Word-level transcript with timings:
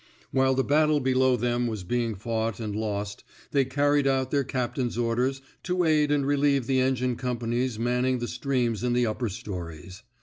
While 0.31 0.55
the 0.55 0.63
battle 0.63 0.99
below 0.99 1.37
them 1.37 1.67
was 1.67 1.83
being 1.83 2.15
fought 2.15 2.59
and 2.59 2.75
lost, 2.75 3.23
they 3.51 3.65
carried 3.65 4.07
out 4.07 4.31
their 4.31 4.43
cap 4.43 4.73
tain's 4.73 4.97
orders 4.97 5.43
to 5.61 5.83
aid 5.85 6.09
and 6.11 6.25
relieve 6.25 6.65
the 6.65 6.79
engine 6.79 7.15
companies 7.15 7.77
manning 7.77 8.17
the 8.17 8.27
streams 8.27 8.83
in 8.83 8.93
the 8.93 9.05
upper 9.05 9.29
stories.. 9.29 10.01